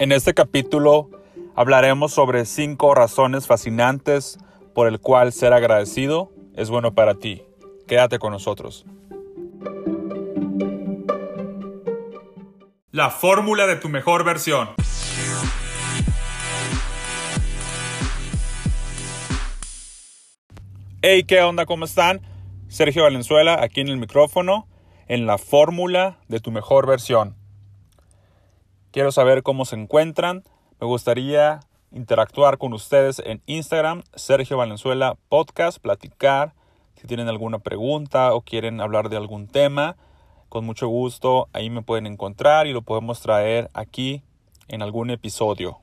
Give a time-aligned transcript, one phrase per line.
[0.00, 1.10] En este capítulo
[1.56, 4.38] hablaremos sobre cinco razones fascinantes
[4.72, 7.42] por el cual ser agradecido es bueno para ti.
[7.88, 8.86] Quédate con nosotros.
[12.92, 14.68] La fórmula de tu mejor versión.
[21.02, 21.66] Hey, ¿qué onda?
[21.66, 22.20] ¿Cómo están?
[22.68, 24.68] Sergio Valenzuela aquí en el micrófono
[25.08, 27.37] en la fórmula de tu mejor versión.
[28.90, 30.44] Quiero saber cómo se encuentran.
[30.80, 31.60] Me gustaría
[31.92, 36.54] interactuar con ustedes en Instagram, Sergio Valenzuela Podcast, platicar.
[36.96, 39.96] Si tienen alguna pregunta o quieren hablar de algún tema,
[40.48, 44.22] con mucho gusto ahí me pueden encontrar y lo podemos traer aquí
[44.68, 45.78] en algún episodio.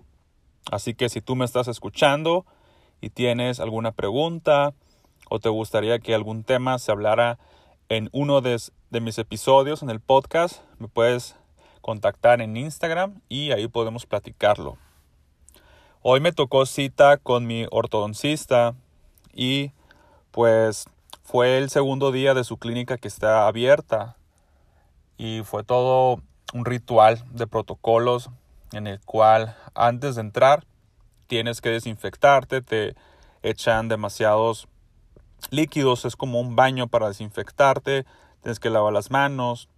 [0.72, 2.46] Así que si tú me estás escuchando
[3.02, 4.74] y tienes alguna pregunta
[5.30, 7.38] o te gustaría que algún tema se hablara
[7.88, 11.36] en uno de, de mis episodios en el podcast, me puedes
[11.86, 14.80] contactar en Instagram y ahí podemos platicarlo.
[16.02, 18.74] Hoy me tocó cita con mi ortodoncista
[19.32, 19.72] y
[20.32, 20.86] pues
[21.22, 24.18] fue el segundo día de su clínica que está abierta
[25.20, 26.24] y fue todo
[26.56, 28.32] un ritual de protocolos
[28.72, 30.66] en el cual antes de entrar
[31.28, 32.96] tienes que desinfectarte, te
[33.44, 34.68] echan demasiados
[35.52, 38.08] líquidos, es como un baño para desinfectarte,
[38.42, 39.70] tienes que lavar las manos,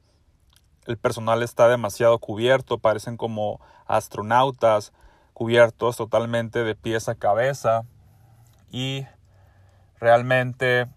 [0.88, 4.94] el personal está demasiado cubierto, parecen como astronautas
[5.34, 7.84] cubiertos totalmente de pies a cabeza
[8.72, 9.06] y
[10.00, 10.88] realmente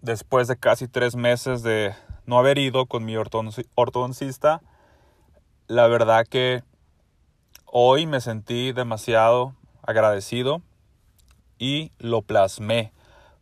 [0.00, 1.94] después de casi tres meses de
[2.26, 4.62] no haber ido con mi ortodoncista,
[5.66, 6.62] la verdad que
[7.66, 10.62] hoy me sentí demasiado agradecido
[11.58, 12.92] y lo plasmé.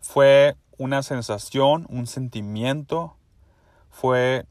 [0.00, 3.16] Fue una sensación, un sentimiento,
[3.90, 4.46] fue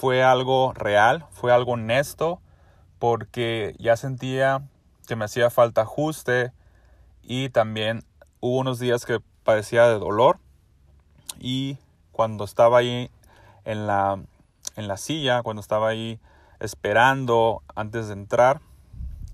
[0.00, 2.40] fue algo real, fue algo honesto,
[2.98, 4.62] porque ya sentía
[5.06, 6.52] que me hacía falta ajuste
[7.22, 8.02] y también
[8.40, 10.38] hubo unos días que padecía de dolor
[11.38, 11.76] y
[12.12, 13.10] cuando estaba ahí
[13.66, 14.18] en la,
[14.76, 16.18] en la silla, cuando estaba ahí
[16.60, 18.62] esperando antes de entrar,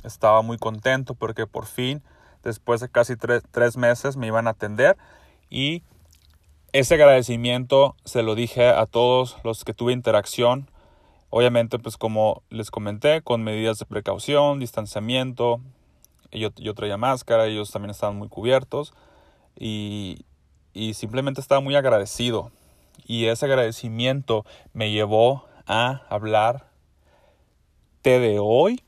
[0.03, 2.03] estaba muy contento porque por fin,
[2.43, 4.97] después de casi tres, tres meses, me iban a atender
[5.48, 5.84] y
[6.78, 10.70] ese agradecimiento se lo dije a todos los que tuve interacción.
[11.31, 15.62] Obviamente, pues como les comenté, con medidas de precaución, distanciamiento.
[16.31, 18.92] Yo, yo traía máscara, ellos también estaban muy cubiertos.
[19.59, 20.25] Y,
[20.92, 22.53] simplemente estaba muy agradecido.
[23.06, 24.44] Y ese agradecimiento
[24.75, 26.69] me llevó a hablar
[28.03, 28.82] de hoy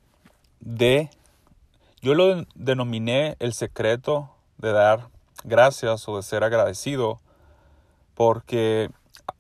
[0.60, 1.08] de...
[2.02, 4.28] Yo lo denominé el secreto
[4.58, 5.08] de dar
[5.42, 7.20] gracias o de ser agradecido
[8.18, 8.90] porque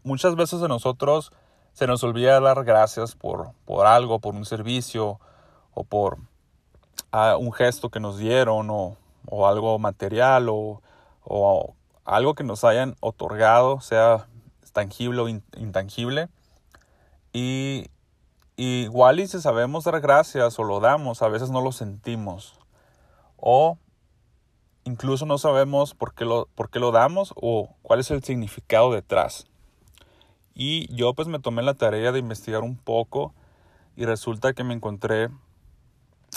[0.04, 1.32] muchas veces a nosotros
[1.72, 5.18] se nos olvida dar gracias por, por algo, por un servicio
[5.74, 6.18] o por
[7.10, 8.96] ah, un gesto que nos dieron o,
[9.48, 10.80] algo material o,
[12.04, 14.28] algo que nos hayan otorgado, sea
[14.72, 16.28] tangible o intangible.
[17.32, 17.90] Y,
[18.54, 22.60] igual y si sabemos dar gracias o lo damos, a veces no lo sentimos.
[23.38, 23.76] O
[24.88, 28.92] incluso no sabemos por qué, lo, por qué lo damos o cuál es el significado
[28.92, 29.46] detrás.
[30.54, 33.34] Y yo pues me tomé la tarea de investigar un poco
[33.96, 35.28] y resulta que me encontré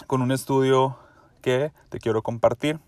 [0.06, 0.97] con un estudio
[1.41, 2.79] que te quiero compartir.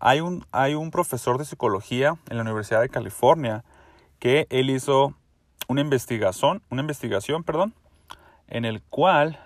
[0.00, 3.64] Hay un, hay un profesor de psicología en la Universidad de California
[4.20, 5.14] que él hizo
[5.66, 7.74] una investigación, una investigación, perdón,
[8.46, 9.40] en el cual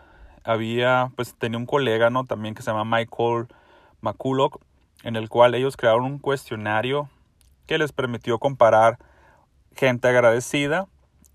[0.45, 2.25] había, pues tenía un colega, ¿no?
[2.25, 3.47] También que se llama Michael
[4.01, 4.61] McCulloch,
[5.03, 7.09] en el cual ellos crearon un cuestionario
[7.67, 8.99] que les permitió comparar
[9.75, 10.87] gente agradecida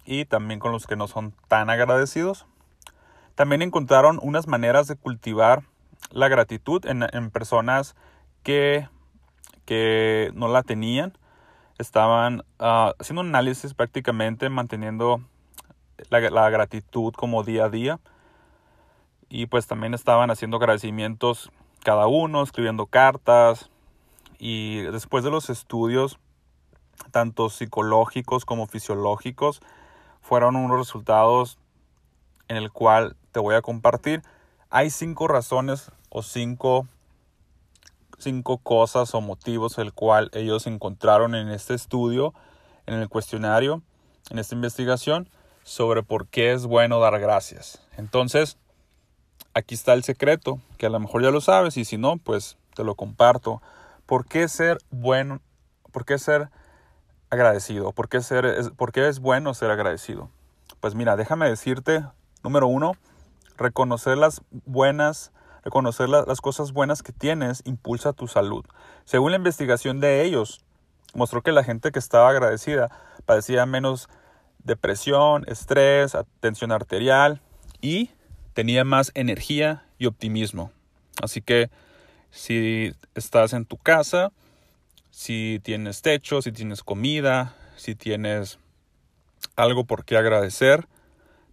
[0.06, 2.46] y también con los que no son tan agradecidos.
[3.36, 5.64] También encontraron unas maneras de cultivar
[6.12, 7.96] la gratitud en, personas
[8.44, 8.88] que,
[9.66, 11.18] que, no la tenían.
[11.78, 15.22] Estaban ah, haciendo un análisis prácticamente, manteniendo
[16.10, 18.00] la, la gratitud como día a día.
[19.30, 21.52] Y pues también estaban haciendo agradecimientos
[21.84, 23.70] cada uno, escribiendo cartas
[24.40, 26.20] y después de los estudios,
[27.12, 29.62] tanto psicológicos como fisiológicos,
[30.22, 31.58] fueron unos resultados
[32.48, 34.22] en el cual te voy a compartir.
[34.70, 36.88] Hay cinco razones o cinco,
[38.18, 42.34] cinco cosas o motivos el cual ellos encontraron en este estudio,
[42.86, 43.82] en el cuestionario,
[44.30, 45.30] en esta investigación,
[45.64, 47.82] sobre por qué es bueno dar gracias.
[47.98, 48.58] Entonces,
[49.58, 52.58] aquí está el secreto, que a lo mejor ya lo sabes y si no, pues
[52.76, 53.62] te lo comparto.
[54.06, 55.42] ¿Por qué ser bueno?
[55.92, 56.50] ¿Por qué ser
[57.30, 57.92] agradecido?
[57.92, 60.30] ¿Por qué, ser, es, ¿Por qué es bueno ser agradecido?
[60.80, 62.06] Pues mira, déjame decirte,
[62.44, 62.94] número uno,
[63.58, 65.32] reconocer las buenas
[65.64, 68.64] reconocer las cosas buenas que tienes impulsa tu salud.
[69.04, 70.64] Según la investigación de ellos,
[71.14, 72.90] mostró que la gente que estaba agradecida
[73.26, 74.08] padecía menos
[74.60, 77.42] depresión, estrés, tensión arterial
[77.82, 78.12] y
[78.58, 80.72] tenía más energía y optimismo.
[81.22, 81.70] Así que
[82.32, 84.32] si estás en tu casa,
[85.12, 88.58] si tienes techo, si tienes comida, si tienes
[89.56, 90.88] algo por qué agradecer,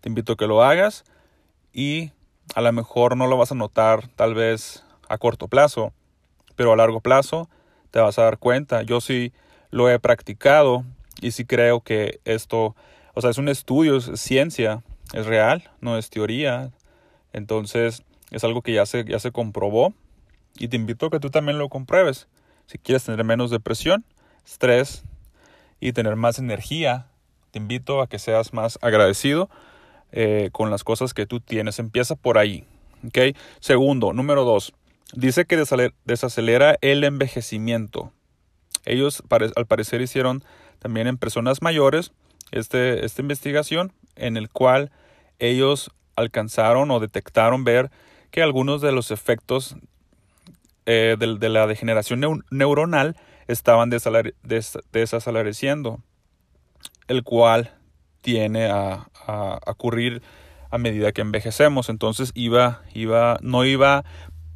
[0.00, 1.04] te invito a que lo hagas
[1.74, 2.12] y
[2.54, 5.92] a lo mejor no lo vas a notar tal vez a corto plazo,
[6.56, 7.50] pero a largo plazo
[7.90, 8.80] te vas a dar cuenta.
[8.80, 9.34] Yo sí
[9.70, 10.86] lo he practicado
[11.20, 12.74] y sí creo que esto,
[13.12, 16.72] o sea, es un estudio, es ciencia, es real, no es teoría.
[17.34, 19.92] Entonces es algo que ya se, ya se comprobó
[20.56, 22.28] y te invito a que tú también lo compruebes.
[22.66, 24.04] Si quieres tener menos depresión,
[24.46, 25.04] estrés
[25.80, 27.08] y tener más energía,
[27.50, 29.50] te invito a que seas más agradecido
[30.12, 31.78] eh, con las cosas que tú tienes.
[31.78, 32.64] Empieza por ahí.
[33.60, 34.72] Segundo, número dos,
[35.12, 35.62] dice que
[36.04, 38.12] desacelera el envejecimiento.
[38.86, 39.22] Ellos
[39.56, 40.42] al parecer hicieron
[40.78, 42.12] también en personas mayores
[42.50, 44.90] este, esta investigación en el cual
[45.38, 47.90] ellos alcanzaron o detectaron ver
[48.30, 49.76] que algunos de los efectos
[50.86, 53.16] eh, de, la degeneración neuronal
[53.48, 56.00] estaban desacelereciendo,
[57.08, 57.72] el cual
[58.20, 59.08] tiene a,
[59.66, 60.20] ocurrir
[60.70, 61.88] a medida que envejecemos.
[61.88, 64.04] Entonces iba, iba, no iba,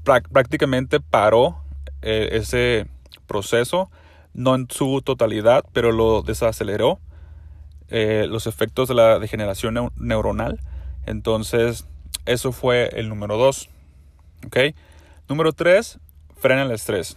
[0.05, 1.63] prácticamente paró
[2.03, 2.87] eh, ese
[3.27, 3.91] proceso,
[4.35, 6.99] no en su totalidad, pero lo desaceleró
[7.89, 10.61] eh, los efectos de la degeneración neuronal.
[11.09, 11.87] Entonces,
[12.27, 13.71] eso fue el número dos.
[14.47, 14.59] ¿Ok?
[15.27, 15.99] Número tres,
[16.37, 17.17] frena el estrés.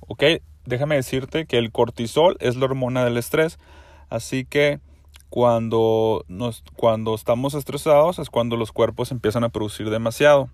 [0.00, 0.22] ¿Ok?
[0.64, 3.58] Déjame decirte que el cortisol es la hormona del estrés.
[4.10, 4.78] Así que
[5.28, 10.48] cuando, nos, cuando estamos estresados es cuando los cuerpos empiezan a producir demasiado.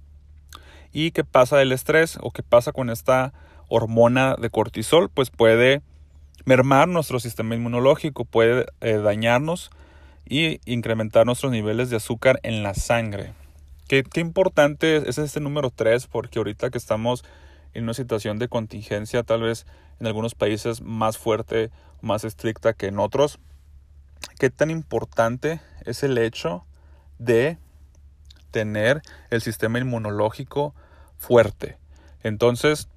[0.92, 3.34] ¿Y qué pasa del estrés o qué pasa con esta
[3.68, 5.10] hormona de cortisol?
[5.10, 5.82] Pues puede
[6.46, 9.70] mermar nuestro sistema inmunológico, puede eh, dañarnos
[10.28, 13.34] y incrementar nuestros niveles de azúcar en la sangre.
[13.88, 17.24] Qué, importante es este número 3 porque ahorita que estamos
[17.74, 19.66] en una situación de contingencia tal vez
[20.00, 23.38] en algunos países más fuerte, más estricta que en otros,
[24.38, 26.64] qué tan importante es el hecho
[27.18, 27.58] de
[28.50, 30.74] tener el sistema inmunológico
[31.18, 31.76] fuerte.
[32.22, 32.88] Entonces,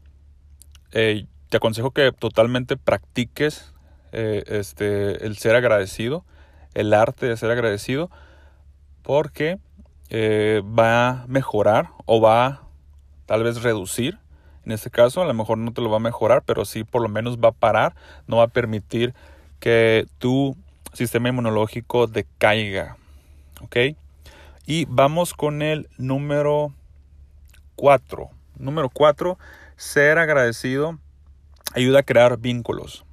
[0.92, 3.74] eh, te aconsejo que totalmente practiques
[4.12, 6.26] eh, este, el ser agradecido,
[6.78, 8.12] el arte de ser agradecido,
[9.02, 9.58] porque
[10.10, 12.62] eh, va a mejorar o va a
[13.26, 14.20] tal vez reducir.
[14.64, 17.02] En este caso, a lo mejor no te lo va a mejorar, pero sí por
[17.02, 17.96] lo menos va a parar,
[18.28, 19.16] no va a permitir
[19.60, 20.56] que tu
[20.94, 22.98] sistema inmunológico decaiga.
[23.62, 23.78] ¿Ok?
[24.68, 26.74] Y vamos con el número
[27.76, 28.30] 4.
[28.60, 29.40] Número 4,
[29.78, 31.00] ser agradecido
[31.74, 33.04] ayuda a crear vínculos.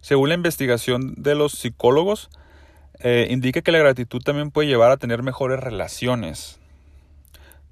[0.00, 2.30] Según la investigación de los psicólogos,
[3.00, 6.58] eh, indica que la gratitud también puede llevar a tener mejores relaciones.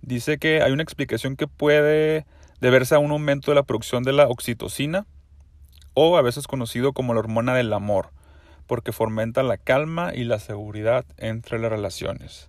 [0.02, 2.26] Dice que hay una explicación que puede
[2.60, 5.06] deberse a un aumento de la producción de la oxitocina,
[5.94, 8.10] o a veces conocido como la hormona del amor,
[8.66, 12.48] porque fomenta la calma y la seguridad entre las relaciones.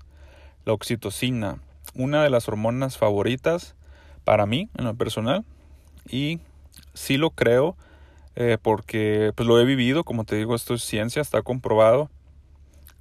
[0.66, 1.60] La oxitocina,
[1.96, 3.76] una de las hormonas favoritas
[4.24, 5.46] para mí en lo personal,
[6.08, 6.40] y
[6.94, 7.76] sí lo creo
[8.36, 12.10] eh, porque pues lo he vivido, como te digo, esto es ciencia, está comprobado.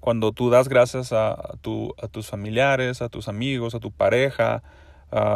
[0.09, 4.63] Cuando tú das gracias a, a tus familiares, a tus amigos, a tu pareja,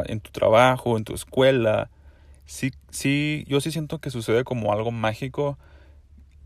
[0.07, 1.91] en tu trabajo, en tu escuela,
[2.47, 5.59] sí, sí, yo sí siento que sucede como algo mágico,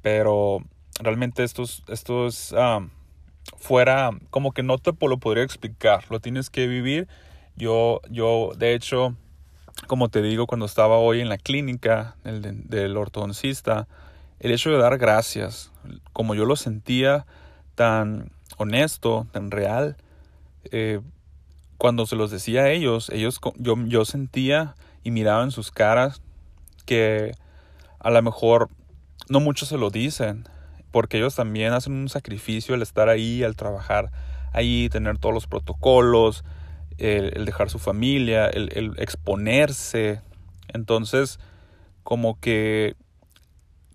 [0.02, 0.58] pero
[0.98, 2.52] realmente esto es, esto es
[3.58, 7.06] fuera, como que no te lo podría explicar, lo tienes que vivir.
[7.54, 9.14] Yo, yo, de hecho,
[9.86, 13.86] como te digo, cuando estaba hoy en la clínica del, del ortodoncista,
[14.40, 15.70] el hecho de dar gracias,
[16.12, 17.24] como yo lo sentía
[17.76, 19.96] tan honesto, tan real,
[20.72, 21.00] eh,
[21.78, 26.20] cuando se los decía a ellos, ellos yo, yo sentía y miraba en sus caras
[26.86, 27.32] que
[28.00, 28.68] a lo mejor
[29.28, 30.44] no muchos se lo dicen,
[30.90, 34.10] porque ellos también hacen un sacrificio al estar ahí, al trabajar
[34.52, 36.44] ahí, tener todos los protocolos,
[36.98, 40.22] el, dejar su familia, el, exponerse.
[40.68, 41.38] Entonces,
[42.02, 42.96] como que,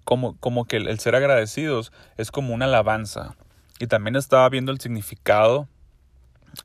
[0.04, 3.36] como, como que el, ser agradecidos es como una alabanza.
[3.82, 5.68] Y también estaba viendo el significado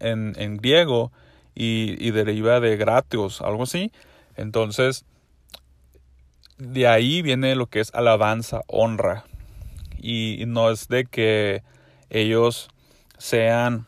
[0.00, 1.10] en, en griego
[1.54, 3.90] y, deriva de gratios, algo así.
[4.36, 5.06] Entonces,
[6.58, 9.24] de ahí viene lo que es alabanza, honra.
[9.96, 11.62] Y no es de que
[12.10, 12.68] ellos
[13.16, 13.86] sean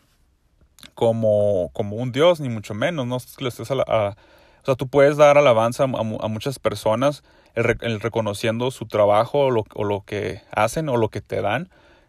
[0.95, 3.07] como, como un dios, ni mucho menos.
[3.07, 7.23] No es que lo estés O sea, tú puedes dar alabanza a, muchas personas,
[7.55, 11.69] el, reconociendo su trabajo o lo, o lo, que hacen o lo que te dan,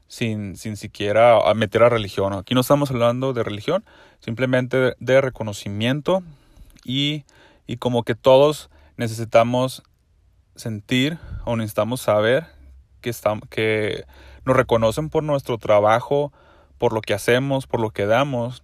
[0.09, 2.33] sin, sin siquiera meter a religión.
[2.33, 3.85] Aquí no estamos hablando de religión,
[4.19, 6.23] simplemente de, reconocimiento
[6.83, 7.23] y,
[7.67, 9.83] y como que todos necesitamos
[10.55, 12.47] sentir o necesitamos saber
[12.99, 14.03] que, estamos, que
[14.43, 16.33] nos reconocen por nuestro trabajo,
[16.77, 18.63] por lo que hacemos, por lo que damos.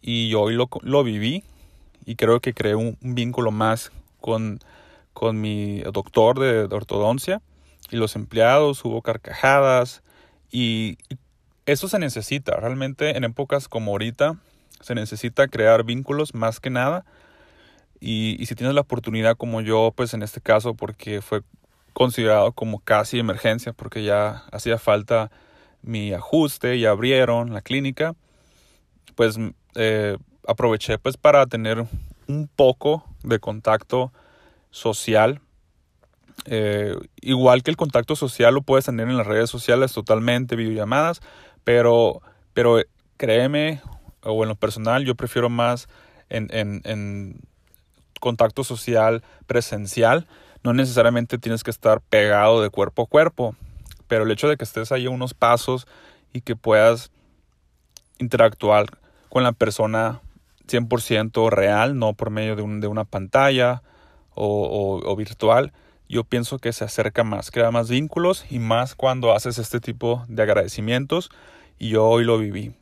[0.00, 1.44] Y hoy lo, lo viví
[2.06, 4.58] y creo que creé un, vínculo más con,
[5.12, 7.42] con mi doctor de, ortodoncia
[7.90, 10.02] y los empleados, hubo carcajadas
[10.50, 10.98] y,
[11.66, 12.56] eso se necesita.
[12.56, 14.36] Realmente en épocas como ahorita
[14.80, 17.04] se necesita crear vínculos más que nada.
[18.00, 21.42] Y, si tienes la oportunidad como yo, pues en este caso, porque fue
[21.92, 25.30] considerado como casi emergencia porque ya hacía falta
[25.82, 28.14] mi ajuste, y abrieron la clínica,
[29.14, 29.38] pues
[29.74, 30.16] eh,
[30.46, 31.86] aproveché pues para tener
[32.26, 34.12] un poco de contacto
[34.70, 35.40] social.
[36.46, 41.20] Eh, igual que el contacto social lo puedes tener en las redes sociales totalmente, videollamadas,
[41.64, 42.22] pero,
[42.54, 42.80] pero
[43.16, 43.82] créeme,
[44.22, 45.88] o en lo personal, yo prefiero más
[46.28, 47.40] en, en,
[48.20, 50.26] contacto social presencial.
[50.62, 53.54] No necesariamente tienes que estar pegado de cuerpo a cuerpo,
[54.08, 55.86] pero el hecho de que estés ahí unos pasos
[56.32, 57.10] y que puedas
[58.18, 58.86] interactuar
[59.30, 60.20] con la persona
[60.68, 63.82] 100% real, no por medio de, una pantalla
[64.34, 65.72] o, virtual,
[66.10, 70.24] yo pienso que se acerca más, crea más vínculos y más cuando haces este tipo
[70.28, 71.30] de agradecimientos
[71.78, 72.72] y yo hoy lo viví.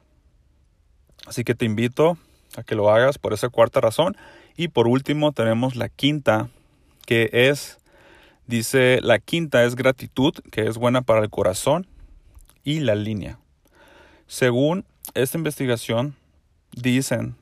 [1.26, 2.16] Así que te invito
[2.56, 4.16] a que lo hagas por esa cuarta razón.
[4.56, 6.48] Y por último tenemos la quinta
[7.06, 7.78] que es,
[8.46, 11.86] dice, la quinta es gratitud, que es buena para el corazón,
[12.64, 13.38] y la línea.
[14.26, 16.16] Según esta investigación,
[16.72, 17.36] dicen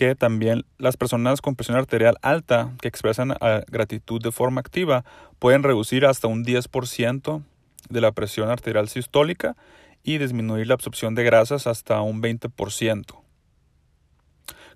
[0.00, 5.04] que también las personas con presión arterial alta que expresan ah, gratitud de forma activa
[5.38, 7.42] pueden reducir hasta un 10%
[7.90, 9.58] de la presión arterial sistólica
[10.02, 13.04] y disminuir la absorción de grasas hasta un 20%.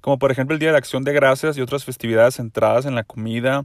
[0.02, 3.04] Como por ejemplo el Día de Acción de Gracias y otras festividades centradas en la
[3.04, 3.64] comida,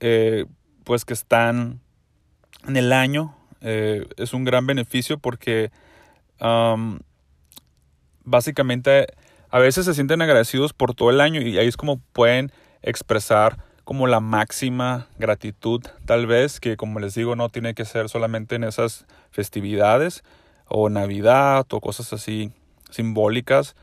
[0.00, 0.46] eh,
[0.84, 1.80] pues que están
[2.66, 5.72] en el año eh, es un gran beneficio porque
[8.24, 9.08] básicamente
[9.50, 12.52] a veces se sienten agradecidos por todo el año y ahí es como pueden
[12.82, 18.08] expresar como la máxima gratitud tal vez que como les digo no tiene que ser
[18.08, 20.22] solamente en esas festividades
[20.66, 22.52] o Navidad o cosas así
[22.90, 23.74] simbólicas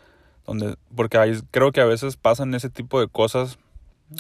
[0.46, 3.60] donde porque creo que a veces pasan ese tipo de cosas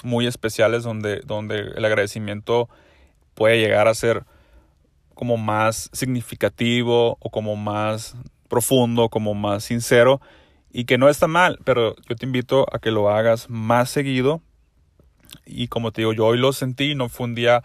[0.03, 2.69] muy especiales donde, donde el agradecimiento
[3.33, 4.25] puede llegar a ser
[5.13, 8.15] como más significativo o como más
[8.49, 10.21] profundo, como más sincero
[10.77, 14.43] y que no está mal, pero yo te invito a que lo hagas más seguido
[15.43, 17.63] y como te digo, yo hoy lo sentí, no fue un día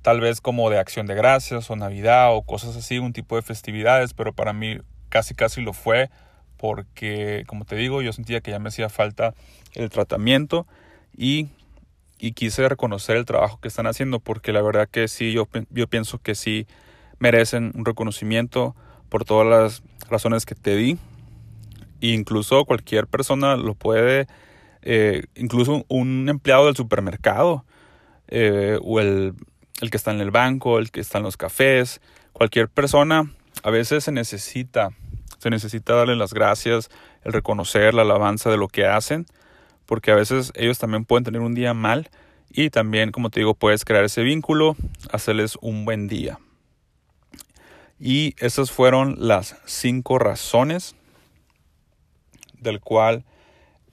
[0.00, 3.42] tal vez como de acción de gracias o Navidad o cosas así, un tipo de
[3.42, 4.78] festividades, pero para mí
[5.10, 6.08] casi casi lo fue
[6.56, 9.34] porque como te digo, yo sentía que ya me hacía falta
[9.74, 10.66] el tratamiento
[11.14, 11.50] y,
[12.34, 16.16] quise reconocer el trabajo que están haciendo porque la verdad que sí, yo, yo pienso
[16.16, 16.66] que sí
[17.18, 18.74] merecen un reconocimiento
[19.10, 20.98] por todas las razones que te di.
[22.02, 24.26] Incluso cualquier persona lo puede,
[24.82, 27.64] eh, incluso un empleado del supermercado
[28.28, 29.34] eh, o el,
[29.80, 32.00] el que está en el banco, el que está en los cafés,
[32.32, 33.30] cualquier persona,
[33.62, 34.90] a veces se necesita,
[35.38, 36.90] se necesita darle las gracias,
[37.24, 39.26] el reconocer la alabanza de lo que hacen
[39.92, 42.08] porque a veces ellos también pueden tener un día mal
[42.50, 44.76] y también, como te digo, puedes crear ese vínculo,
[45.10, 46.38] hacerles un buen día.
[47.98, 50.96] Y esas fueron las cinco razones
[52.62, 53.24] del cual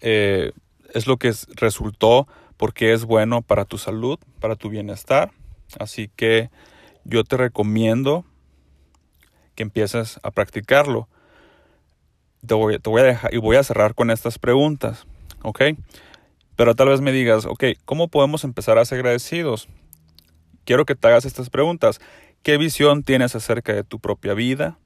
[0.02, 0.52] eh,
[0.94, 5.32] es lo que resultó porque es bueno para tu salud, para tu bienestar.
[5.80, 6.50] Así que
[7.04, 8.26] yo te recomiendo
[9.56, 11.08] que empieces a practicarlo.
[12.46, 15.06] Te voy, te voy a dejar y voy a cerrar con estas preguntas.
[15.42, 15.62] ¿ok?
[16.56, 19.70] Pero tal vez me digas, ok, ¿cómo podemos empezar a ser agradecidos?
[20.66, 22.00] Quiero que te hagas estas preguntas.
[22.44, 24.78] ¿Qué visión tienes acerca de tu propia vida?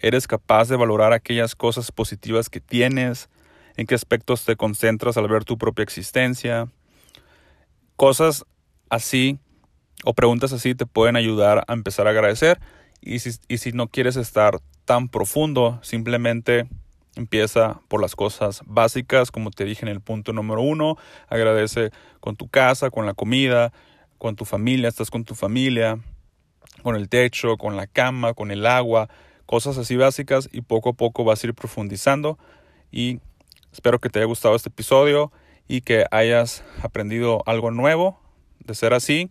[0.00, 3.28] ¿Eres capaz de valorar aquellas cosas positivas que tienes?
[3.76, 6.68] ¿En qué aspectos te concentras al ver tu propia existencia?
[7.96, 8.44] Cosas
[8.88, 9.38] así
[10.04, 12.60] o preguntas así te pueden ayudar a empezar a agradecer.
[13.02, 16.66] Y si, no quieres estar tan profundo, simplemente
[17.16, 20.96] Empieza por las cosas básicas, como te dije en el punto número uno.
[21.28, 21.90] Agradece
[22.20, 23.72] con tu casa, con la comida,
[24.16, 25.98] con tu familia, estás con tu familia,
[26.84, 29.08] con el techo, con la cama, con el agua,
[29.50, 32.38] cosas así básicas y poco a poco vas a ir profundizando.
[32.92, 33.18] Y
[33.72, 35.32] espero que te haya gustado este episodio
[35.66, 38.20] y que hayas aprendido algo nuevo.
[38.60, 39.28] De ser así,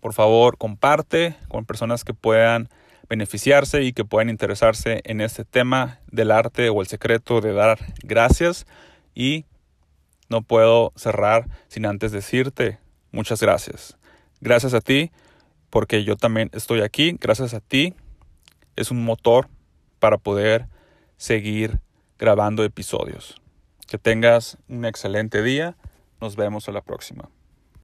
[0.00, 2.68] por favor comparte con personas que puedan
[3.08, 7.78] beneficiarse y que puedan interesarse en este tema del arte o el secreto de dar
[8.02, 8.66] gracias.
[9.14, 9.46] Y
[10.28, 12.80] no puedo cerrar sin antes decirte
[13.12, 13.96] muchas gracias.
[14.42, 15.10] Gracias a ti,
[15.70, 17.16] porque yo también estoy aquí.
[17.18, 17.94] Gracias a ti
[18.76, 19.48] es un motor
[19.98, 20.66] para poder
[21.16, 21.80] seguir
[22.18, 23.40] grabando episodios.
[23.86, 25.76] Que tengas un excelente día.
[26.20, 27.28] Nos vemos a la próxima.